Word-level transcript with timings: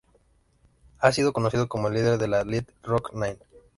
Ha 0.97 1.11
sido 1.11 1.31
conocido 1.31 1.67
como 1.69 1.87
el 1.89 1.93
líder 1.93 2.17
de 2.17 2.27
la 2.27 2.43
Little 2.43 2.73
Rock 2.81 3.11
Nine. 3.13 3.37